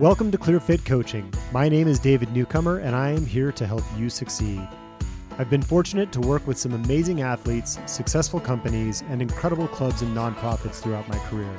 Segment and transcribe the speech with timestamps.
[0.00, 1.30] Welcome to ClearFit Coaching.
[1.52, 4.66] My name is David Newcomer, and I am here to help you succeed.
[5.38, 10.16] I've been fortunate to work with some amazing athletes, successful companies, and incredible clubs and
[10.16, 11.54] nonprofits throughout my career.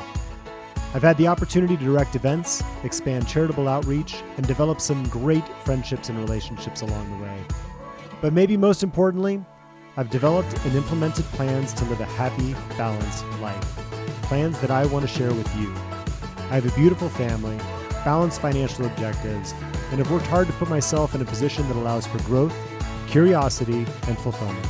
[0.95, 6.09] I've had the opportunity to direct events, expand charitable outreach, and develop some great friendships
[6.09, 7.37] and relationships along the way.
[8.21, 9.45] But maybe most importantly,
[9.97, 13.61] I've developed and implemented plans to live a happy, balanced life.
[14.23, 15.71] Plans that I want to share with you.
[16.49, 17.59] I have a beautiful family,
[18.03, 19.53] balanced financial objectives,
[19.91, 22.55] and have worked hard to put myself in a position that allows for growth,
[23.07, 24.65] curiosity, and fulfillment.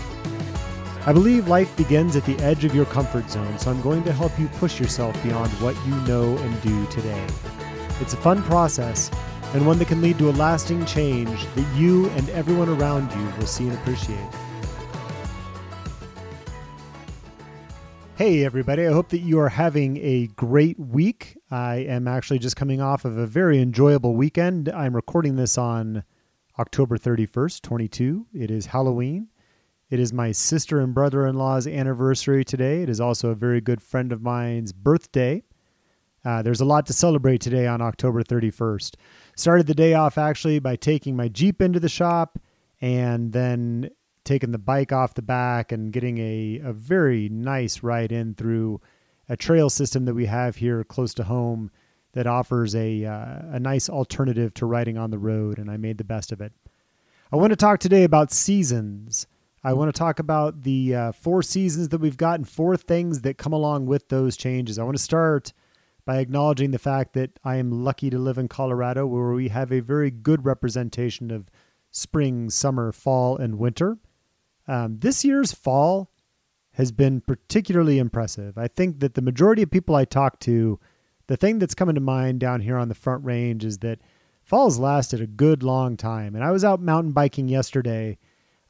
[1.06, 4.14] I believe life begins at the edge of your comfort zone, so I'm going to
[4.14, 7.28] help you push yourself beyond what you know and do today.
[8.00, 9.10] It's a fun process
[9.54, 13.26] and one that can lead to a lasting change that you and everyone around you
[13.38, 14.20] will see and appreciate.
[18.22, 18.86] Hey, everybody.
[18.86, 21.40] I hope that you are having a great week.
[21.50, 24.70] I am actually just coming off of a very enjoyable weekend.
[24.70, 26.04] I'm recording this on
[26.60, 28.28] October 31st, 22.
[28.32, 29.30] It is Halloween.
[29.90, 32.84] It is my sister and brother in law's anniversary today.
[32.84, 35.42] It is also a very good friend of mine's birthday.
[36.24, 38.98] Uh, there's a lot to celebrate today on October 31st.
[39.36, 42.38] Started the day off actually by taking my Jeep into the shop
[42.82, 43.90] and then
[44.24, 48.80] taking the bike off the back and getting a, a very nice ride in through
[49.28, 51.72] a trail system that we have here close to home
[52.14, 55.98] that offers a, uh, a nice alternative to riding on the road, and I made
[55.98, 56.52] the best of it.
[57.32, 59.28] I want to talk today about seasons.
[59.64, 63.22] I want to talk about the uh, four seasons that we've got and four things
[63.22, 64.78] that come along with those changes.
[64.78, 65.54] I want to start
[66.04, 69.72] by acknowledging the fact that I am lucky to live in Colorado, where we have
[69.72, 71.50] a very good representation of
[71.92, 73.98] spring, summer, fall, and winter.
[74.72, 76.10] Um, this year's fall
[76.76, 78.58] has been particularly impressive.
[78.58, 80.80] I think that the majority of people I talk to,
[81.28, 84.00] the thing that's coming to mind down here on the front range is that
[84.42, 86.36] fall's lasted a good long time.
[86.36, 88.18] And I was out mountain biking yesterday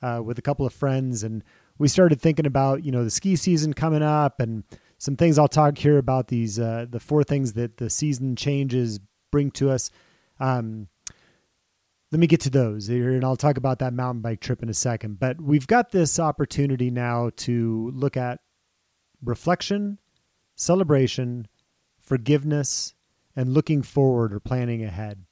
[0.01, 1.43] uh, with a couple of friends, and
[1.77, 4.63] we started thinking about you know the ski season coming up and
[4.97, 8.99] some things I'll talk here about these uh, the four things that the season changes
[9.29, 9.91] bring to us.
[10.39, 10.87] Um,
[12.11, 14.73] let me get to those and I'll talk about that mountain bike trip in a
[14.73, 15.19] second.
[15.19, 18.41] But we've got this opportunity now to look at
[19.23, 19.97] reflection,
[20.55, 21.47] celebration,
[21.99, 22.93] forgiveness,
[23.35, 25.23] and looking forward or planning ahead.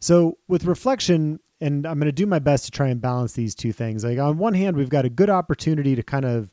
[0.00, 3.56] So, with reflection, and I'm going to do my best to try and balance these
[3.56, 4.04] two things.
[4.04, 6.52] Like, on one hand, we've got a good opportunity to kind of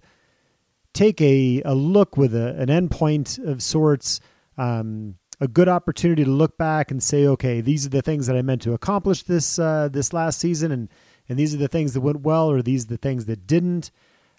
[0.94, 4.20] take a, a look with a, an endpoint of sorts.
[4.58, 8.36] Um, a good opportunity to look back and say, okay, these are the things that
[8.36, 10.90] I meant to accomplish this uh, this last season, and
[11.28, 13.92] and these are the things that went well, or these are the things that didn't.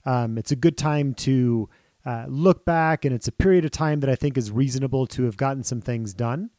[0.05, 1.69] Um, it's a good time to
[2.05, 5.25] uh, look back, and it's a period of time that I think is reasonable to
[5.25, 6.51] have gotten some things done.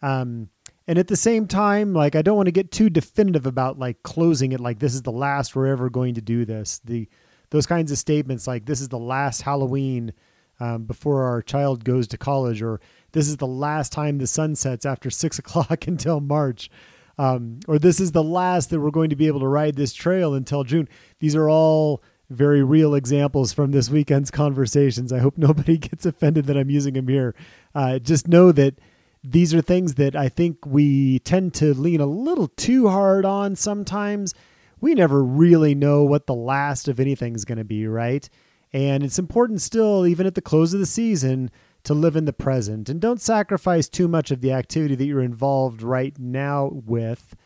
[0.00, 0.50] Um,
[0.86, 4.02] and at the same time, like I don't want to get too definitive about like
[4.02, 6.80] closing it, like this is the last we're ever going to do this.
[6.84, 7.08] The
[7.50, 10.12] those kinds of statements, like this is the last Halloween
[10.60, 12.80] um, before our child goes to college, or
[13.14, 16.68] this is the last time the sun sets after six o'clock until March.
[17.16, 19.94] Um, or this is the last that we're going to be able to ride this
[19.94, 20.88] trail until June.
[21.20, 25.12] These are all very real examples from this weekend's conversations.
[25.12, 27.34] I hope nobody gets offended that I'm using them here.
[27.74, 28.80] Uh, just know that
[29.22, 33.56] these are things that I think we tend to lean a little too hard on
[33.56, 34.34] sometimes.
[34.80, 38.28] We never really know what the last of anything is going to be, right?
[38.72, 41.50] And it's important still, even at the close of the season,
[41.84, 45.22] to live in the present and don't sacrifice too much of the activity that you're
[45.22, 47.36] involved right now with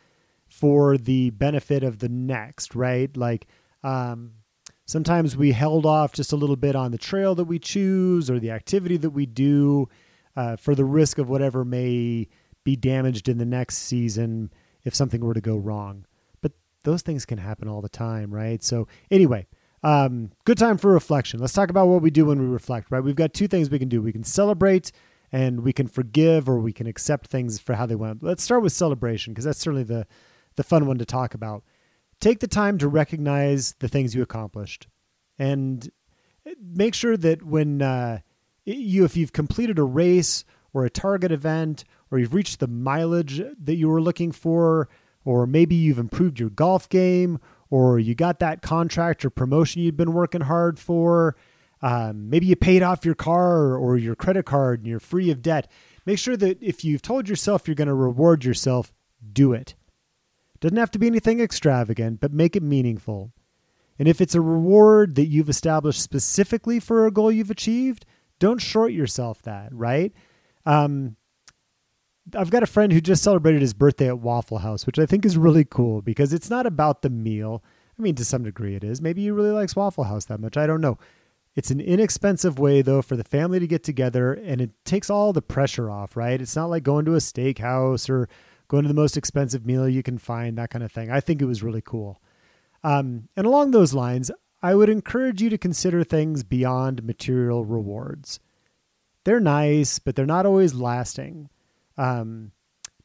[0.47, 3.15] for the benefit of the next, right?
[3.17, 3.47] Like,
[3.83, 4.33] um,
[4.87, 8.39] sometimes we held off just a little bit on the trail that we choose or
[8.39, 9.89] the activity that we do
[10.37, 12.29] uh, for the risk of whatever may
[12.65, 14.53] be damaged in the next season
[14.85, 16.07] if something were to go wrong.
[16.41, 16.53] But
[16.85, 18.63] those things can happen all the time, right?
[18.63, 19.47] So, anyway,
[19.83, 21.41] um, good time for reflection.
[21.41, 23.03] Let's talk about what we do when we reflect, right?
[23.03, 24.03] We've got two things we can do.
[24.03, 24.91] We can celebrate
[25.31, 28.23] and we can forgive or we can accept things for how they went.
[28.23, 30.07] Let's start with celebration because that's certainly the,
[30.57, 31.63] the fun one to talk about.
[32.21, 34.89] Take the time to recognize the things you accomplished
[35.39, 35.89] and
[36.61, 38.19] make sure that when uh,
[38.65, 43.41] you, if you've completed a race or a target event or you've reached the mileage
[43.63, 44.89] that you were looking for,
[45.25, 47.39] or maybe you've improved your golf game
[47.71, 51.37] or you got that contract or promotion you've been working hard for.
[51.81, 55.43] Um, maybe you paid off your car or, your credit card and you're free of
[55.43, 55.71] debt.
[56.07, 58.93] Make sure that if you've told yourself you're going to reward yourself,
[59.33, 59.75] do it.
[60.61, 63.33] Doesn't have to be anything extravagant, but make it meaningful.
[63.99, 68.05] And if it's a reward that you've established specifically for a goal you've achieved,
[68.39, 70.13] don't short yourself that, right?
[70.67, 71.17] Um,
[72.37, 75.25] I've got a friend who just celebrated his birthday at Waffle House, which I think
[75.25, 77.63] is really cool because it's not about the meal.
[77.99, 79.01] I mean, to some degree it is.
[79.01, 80.57] Maybe he really likes Waffle House that much.
[80.57, 80.99] I don't know.
[81.57, 85.33] It's an inexpensive way, though, for the family to get together, and it takes all
[85.33, 86.41] the pressure off, right?
[86.41, 88.29] It's not like going to a steakhouse or
[88.69, 91.11] going to the most expensive meal you can find, that kind of thing.
[91.11, 92.21] I think it was really cool.
[92.85, 94.31] Um, and along those lines,
[94.63, 98.39] I would encourage you to consider things beyond material rewards.
[99.25, 101.49] They're nice, but they're not always lasting.
[101.99, 102.53] Um,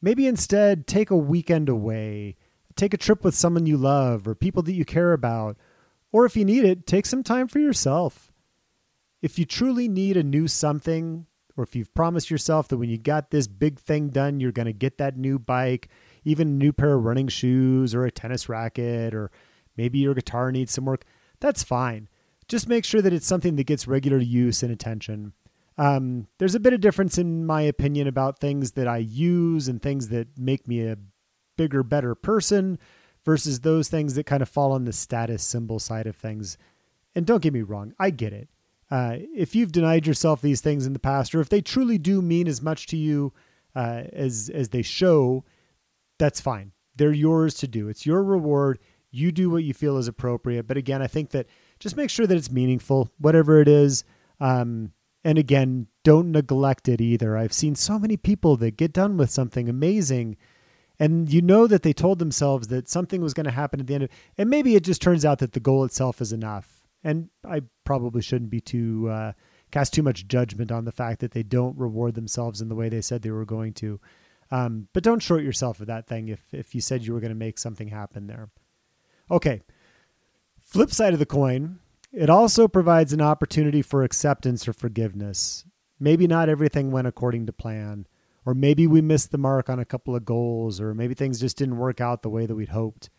[0.00, 2.36] maybe instead take a weekend away,
[2.76, 5.58] take a trip with someone you love or people that you care about,
[6.12, 8.32] or if you need it, take some time for yourself.
[9.20, 11.26] If you truly need a new something,
[11.56, 14.66] or if you've promised yourself that when you got this big thing done, you're going
[14.66, 15.88] to get that new bike,
[16.24, 19.30] even a new pair of running shoes or a tennis racket, or
[19.76, 21.04] maybe your guitar needs some work,
[21.40, 22.08] that's fine.
[22.48, 25.32] Just make sure that it's something that gets regular use and attention.
[25.76, 29.82] Um, there's a bit of difference in my opinion about things that I use and
[29.82, 30.98] things that make me a
[31.56, 32.78] bigger, better person
[33.24, 36.56] versus those things that kind of fall on the status symbol side of things.
[37.14, 38.48] And don't get me wrong, I get it.
[38.90, 42.20] Uh, if you've denied yourself these things in the past, or if they truly do
[42.20, 43.32] mean as much to you
[43.74, 45.44] uh, as as they show,
[46.18, 46.72] that's fine.
[46.96, 47.88] They're yours to do.
[47.88, 48.78] It's your reward.
[49.10, 50.66] You do what you feel is appropriate.
[50.66, 51.46] But again, I think that
[51.80, 54.04] just make sure that it's meaningful, whatever it is.
[54.38, 54.92] Um,
[55.24, 57.36] and again, don't neglect it either.
[57.36, 60.36] I've seen so many people that get done with something amazing
[60.98, 63.94] and you know that they told themselves that something was going to happen at the
[63.94, 66.86] end of and maybe it just turns out that the goal itself is enough.
[67.02, 69.32] And i probably shouldn't be too uh,
[69.70, 72.88] cast too much judgment on the fact that they don't reward themselves in the way
[72.88, 74.00] they said they were going to.
[74.50, 77.30] Um, but don't short yourself of that thing if if you said you were going
[77.30, 78.50] to make something happen there.
[79.30, 79.62] Okay.
[80.62, 81.78] Flip side of the coin
[82.14, 85.64] it also provides an opportunity for acceptance or forgiveness.
[85.98, 88.06] Maybe not everything went according to plan,
[88.46, 91.56] or maybe we missed the mark on a couple of goals, or maybe things just
[91.56, 93.10] didn't work out the way that we'd hoped.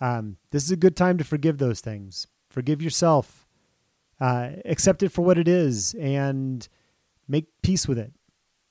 [0.00, 2.26] Um, this is a good time to forgive those things.
[2.48, 3.46] Forgive yourself,
[4.20, 6.68] uh, accept it for what it is, and
[7.26, 8.12] make peace with it.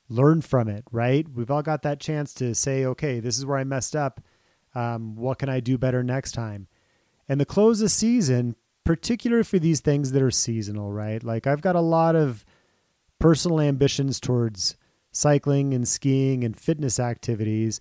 [0.08, 1.26] Learn from it, right?
[1.28, 4.20] We've all got that chance to say, okay, this is where I messed up.
[4.74, 6.68] Um, what can I do better next time?
[7.28, 8.54] And the close of season
[8.86, 11.22] particular for these things that are seasonal, right?
[11.22, 12.44] Like I've got a lot of
[13.18, 14.76] personal ambitions towards
[15.10, 17.80] cycling and skiing and fitness activities,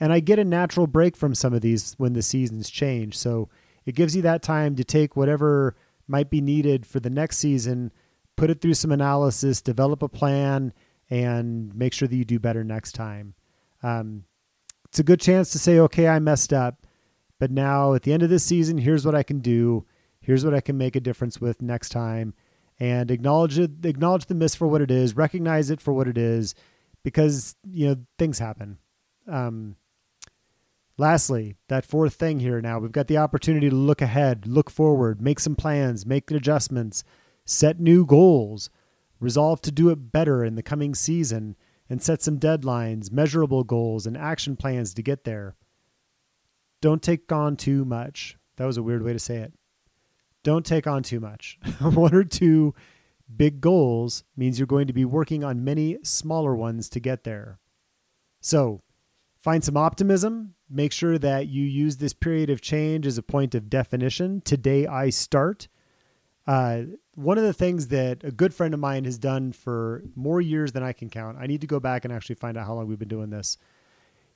[0.00, 3.18] and I get a natural break from some of these when the seasons change.
[3.18, 3.48] So
[3.84, 7.92] it gives you that time to take whatever might be needed for the next season,
[8.36, 10.72] put it through some analysis, develop a plan,
[11.10, 13.34] and make sure that you do better next time.
[13.82, 14.24] Um,
[14.84, 16.86] it's a good chance to say, okay, I messed up,
[17.40, 19.84] but now at the end of this season, here's what I can do
[20.24, 22.34] here's what I can make a difference with next time.
[22.80, 25.16] And acknowledge it acknowledge the miss for what it is.
[25.16, 26.54] Recognize it for what it is.
[27.02, 28.78] Because you know things happen.
[29.28, 29.76] Um,
[30.96, 35.20] lastly that fourth thing here now we've got the opportunity to look ahead look forward
[35.20, 37.02] make some plans make adjustments
[37.44, 38.70] set new goals
[39.18, 41.56] resolve to do it better in the coming season
[41.88, 45.54] and set some deadlines measurable goals and action plans to get there.
[46.80, 48.36] Don't take on too much.
[48.56, 49.52] That was a weird way to say it
[50.44, 51.58] don't take on too much.
[51.80, 52.74] One or two
[53.34, 57.58] big goals means you're going to be working on many smaller ones to get there.
[58.40, 58.82] So,
[59.36, 60.54] find some optimism.
[60.70, 64.42] Make sure that you use this period of change as a point of definition.
[64.42, 65.66] Today I start.
[66.46, 66.82] Uh,
[67.14, 70.72] one of the things that a good friend of mine has done for more years
[70.72, 72.86] than I can count, I need to go back and actually find out how long
[72.86, 73.56] we've been doing this.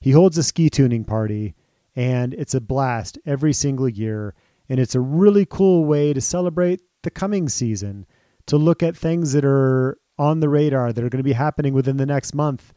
[0.00, 1.54] He holds a ski tuning party,
[1.96, 4.34] and it's a blast every single year.
[4.68, 8.06] And it's a really cool way to celebrate the coming season,
[8.46, 11.72] to look at things that are on the radar that are going to be happening
[11.72, 12.72] within the next month.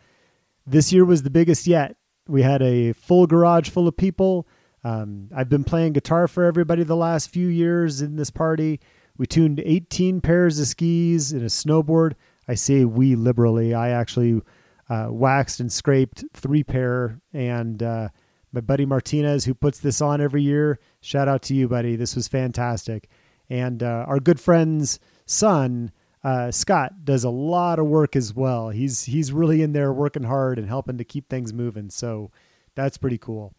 [0.65, 1.95] This year was the biggest yet.
[2.27, 4.47] We had a full garage full of people.
[4.83, 8.79] Um, I've been playing guitar for everybody the last few years in this party.
[9.17, 12.13] We tuned 18 pairs of skis and a snowboard.
[12.47, 13.73] I say we liberally.
[13.73, 14.41] I actually
[14.89, 18.09] uh, waxed and scraped three pair and uh,
[18.51, 20.79] my buddy Martinez, who puts this on every year.
[20.99, 21.95] Shout out to you, buddy.
[21.95, 23.09] This was fantastic.
[23.49, 25.91] And uh, our good friend's son,
[26.23, 28.69] uh, Scott, does a lot of work as well.
[28.69, 31.89] He's he's really in there working hard and helping to keep things moving.
[31.89, 32.31] So
[32.75, 33.53] that's pretty cool.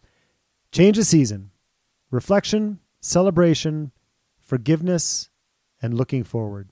[0.70, 1.50] Change of season,
[2.11, 3.92] reflection, celebration,
[4.40, 5.28] forgiveness,
[5.80, 6.70] and looking forward.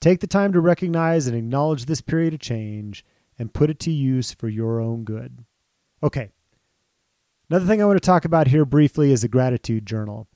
[0.00, 3.04] Take the time to recognize and acknowledge this period of change
[3.38, 5.44] and put it to use for your own good.
[6.02, 6.30] Okay,
[7.50, 10.28] Another thing I want to talk about here briefly is a gratitude journal.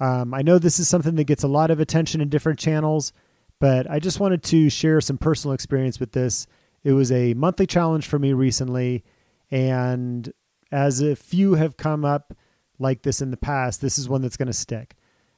[0.00, 3.12] Um, I know this is something that gets a lot of attention in different channels,
[3.60, 6.46] but I just wanted to share some personal experience with this.
[6.82, 9.04] It was a monthly challenge for me recently,
[9.50, 10.32] And
[10.72, 12.34] as a few have come up
[12.78, 14.96] like this in the past, this is one that's going to stick.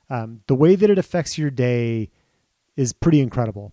[0.09, 2.11] Um, the way that it affects your day
[2.77, 3.73] is pretty incredible.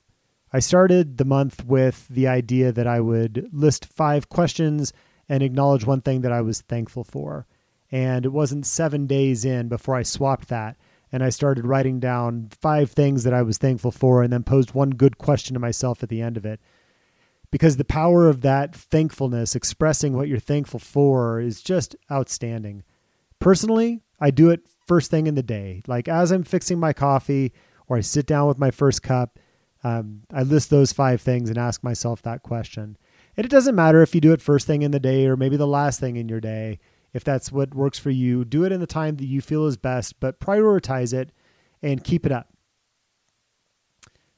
[0.51, 4.91] I started the month with the idea that I would list five questions
[5.29, 7.47] and acknowledge one thing that I was thankful for.
[7.91, 10.77] And it wasn't seven days in before I swapped that
[11.13, 14.73] and I started writing down five things that I was thankful for and then posed
[14.73, 16.59] one good question to myself at the end of it.
[17.51, 22.83] Because the power of that thankfulness, expressing what you're thankful for, is just outstanding.
[23.39, 25.83] Personally, I do it first thing in the day.
[25.85, 27.53] Like as I'm fixing my coffee
[27.87, 29.37] or I sit down with my first cup,
[29.83, 32.97] um, I list those five things and ask myself that question.
[33.35, 35.57] And it doesn't matter if you do it first thing in the day or maybe
[35.57, 36.79] the last thing in your day
[37.13, 38.43] if that's what works for you.
[38.43, 41.31] Do it in the time that you feel is best, but prioritize it
[41.81, 42.49] and keep it up.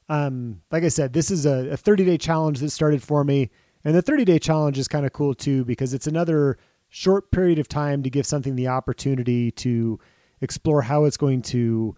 [0.07, 3.49] Um, like I said, this is a, a 30 day challenge that started for me.
[3.83, 6.57] And the 30 day challenge is kind of cool too because it's another
[6.89, 9.99] short period of time to give something the opportunity to
[10.41, 11.95] explore how it's going to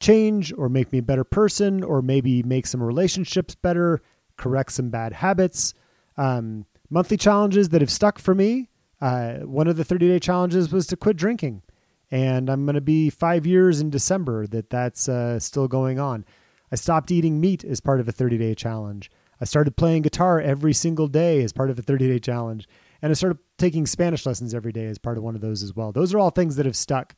[0.00, 4.02] change or make me a better person or maybe make some relationships better,
[4.36, 5.74] correct some bad habits.
[6.16, 8.68] Um, monthly challenges that have stuck for me
[9.00, 11.62] uh, one of the 30 day challenges was to quit drinking.
[12.10, 16.24] And I'm going to be five years in December that that's uh, still going on.
[16.70, 19.10] I stopped eating meat as part of a 30 day challenge.
[19.40, 22.68] I started playing guitar every single day as part of a 30 day challenge.
[23.02, 25.74] And I started taking Spanish lessons every day as part of one of those as
[25.74, 25.92] well.
[25.92, 27.14] Those are all things that have stuck.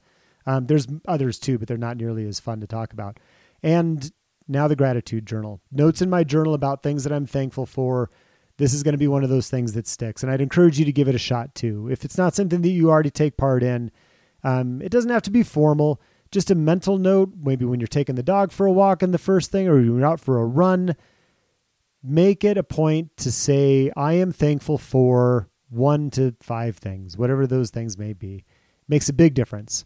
[0.47, 3.21] Um, there's others too, but they're not nearly as fun to talk about.
[3.63, 4.11] And
[4.49, 5.61] now the gratitude journal.
[5.71, 8.11] Notes in my journal about things that I'm thankful for,
[8.59, 10.23] this is going to be one of those things that sticks.
[10.23, 11.89] And I'd encourage you to give it a shot too.
[11.91, 13.91] If it's not something that you already take part in,
[14.45, 16.01] um, it doesn't have to be formal.
[16.31, 19.19] Just a mental note, maybe when you're taking the dog for a walk in the
[19.19, 20.95] first thing or you're out for a run,
[22.03, 27.47] make it a point to say, I am thankful for one to five things, whatever
[27.47, 28.45] those things may be.
[28.89, 29.85] Makes a big difference.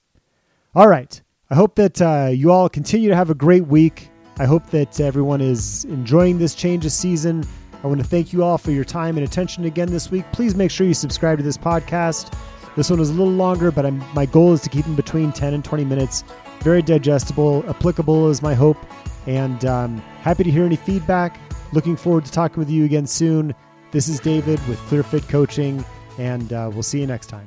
[0.74, 1.20] All right.
[1.50, 4.08] I hope that uh, you all continue to have a great week.
[4.38, 7.44] I hope that everyone is enjoying this change of season.
[7.82, 10.24] I want to thank you all for your time and attention again this week.
[10.32, 12.32] Please make sure you subscribe to this podcast.
[12.76, 15.32] This one is a little longer, but I'm, my goal is to keep them between
[15.32, 16.24] 10 and 20 minutes.
[16.60, 18.78] Very digestible, applicable is my hope.
[19.26, 21.38] And um, happy to hear any feedback.
[21.72, 23.54] Looking forward to talking with you again soon.
[23.90, 25.84] This is David with ClearFit Coaching,
[26.18, 27.46] and uh, we'll see you next time.